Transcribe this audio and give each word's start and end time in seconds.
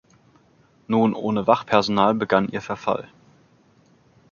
Nun 0.87 1.13
ohne 1.13 1.45
Wachpersonal 1.45 2.15
begann 2.15 2.49
ihr 2.49 2.61
Verfall. 2.61 3.07